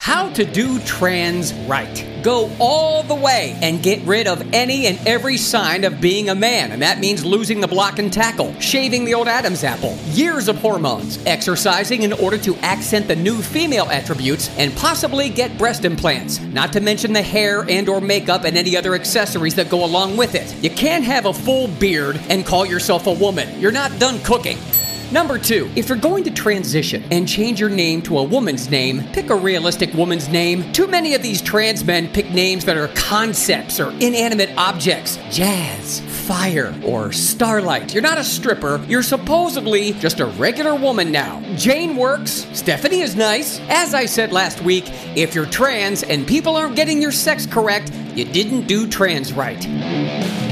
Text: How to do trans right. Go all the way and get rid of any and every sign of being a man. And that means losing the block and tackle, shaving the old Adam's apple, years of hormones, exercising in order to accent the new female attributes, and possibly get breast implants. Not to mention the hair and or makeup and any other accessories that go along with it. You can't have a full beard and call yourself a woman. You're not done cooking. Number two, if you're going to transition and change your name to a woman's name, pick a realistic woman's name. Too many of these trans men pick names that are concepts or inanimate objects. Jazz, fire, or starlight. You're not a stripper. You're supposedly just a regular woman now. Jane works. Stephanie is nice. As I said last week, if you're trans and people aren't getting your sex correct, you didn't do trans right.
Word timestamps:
How 0.00 0.30
to 0.30 0.46
do 0.46 0.78
trans 0.80 1.52
right. 1.68 2.06
Go 2.22 2.50
all 2.58 3.02
the 3.02 3.14
way 3.14 3.58
and 3.60 3.82
get 3.82 4.00
rid 4.04 4.26
of 4.26 4.54
any 4.54 4.86
and 4.86 4.98
every 5.06 5.36
sign 5.36 5.84
of 5.84 6.00
being 6.00 6.30
a 6.30 6.34
man. 6.34 6.72
And 6.72 6.80
that 6.80 7.00
means 7.00 7.22
losing 7.22 7.60
the 7.60 7.68
block 7.68 7.98
and 7.98 8.10
tackle, 8.10 8.58
shaving 8.60 9.04
the 9.04 9.12
old 9.12 9.28
Adam's 9.28 9.62
apple, 9.62 9.94
years 10.12 10.48
of 10.48 10.56
hormones, 10.56 11.22
exercising 11.26 12.02
in 12.02 12.14
order 12.14 12.38
to 12.38 12.56
accent 12.62 13.08
the 13.08 13.16
new 13.16 13.42
female 13.42 13.90
attributes, 13.90 14.48
and 14.56 14.74
possibly 14.74 15.28
get 15.28 15.58
breast 15.58 15.84
implants. 15.84 16.40
Not 16.40 16.72
to 16.72 16.80
mention 16.80 17.12
the 17.12 17.20
hair 17.20 17.66
and 17.68 17.86
or 17.86 18.00
makeup 18.00 18.44
and 18.44 18.56
any 18.56 18.78
other 18.78 18.94
accessories 18.94 19.54
that 19.56 19.68
go 19.68 19.84
along 19.84 20.16
with 20.16 20.34
it. 20.34 20.54
You 20.62 20.70
can't 20.70 21.04
have 21.04 21.26
a 21.26 21.34
full 21.34 21.68
beard 21.68 22.18
and 22.30 22.46
call 22.46 22.64
yourself 22.64 23.06
a 23.06 23.12
woman. 23.12 23.60
You're 23.60 23.70
not 23.70 23.98
done 23.98 24.18
cooking. 24.20 24.56
Number 25.12 25.38
two, 25.38 25.68
if 25.74 25.88
you're 25.88 25.98
going 25.98 26.22
to 26.22 26.30
transition 26.30 27.02
and 27.10 27.26
change 27.26 27.58
your 27.58 27.68
name 27.68 28.00
to 28.02 28.18
a 28.18 28.22
woman's 28.22 28.70
name, 28.70 29.02
pick 29.12 29.30
a 29.30 29.34
realistic 29.34 29.92
woman's 29.92 30.28
name. 30.28 30.72
Too 30.72 30.86
many 30.86 31.14
of 31.14 31.22
these 31.22 31.42
trans 31.42 31.84
men 31.84 32.06
pick 32.06 32.30
names 32.30 32.64
that 32.66 32.76
are 32.76 32.86
concepts 32.94 33.80
or 33.80 33.90
inanimate 33.94 34.56
objects. 34.56 35.18
Jazz, 35.28 35.98
fire, 36.28 36.72
or 36.84 37.10
starlight. 37.10 37.92
You're 37.92 38.04
not 38.04 38.18
a 38.18 38.24
stripper. 38.24 38.80
You're 38.86 39.02
supposedly 39.02 39.94
just 39.94 40.20
a 40.20 40.26
regular 40.26 40.76
woman 40.76 41.10
now. 41.10 41.40
Jane 41.56 41.96
works. 41.96 42.46
Stephanie 42.52 43.00
is 43.00 43.16
nice. 43.16 43.58
As 43.68 43.94
I 43.94 44.06
said 44.06 44.30
last 44.30 44.62
week, 44.62 44.84
if 45.16 45.34
you're 45.34 45.46
trans 45.46 46.04
and 46.04 46.24
people 46.24 46.54
aren't 46.54 46.76
getting 46.76 47.02
your 47.02 47.10
sex 47.10 47.46
correct, 47.46 47.92
you 48.14 48.26
didn't 48.26 48.68
do 48.68 48.86
trans 48.86 49.32
right. 49.32 50.49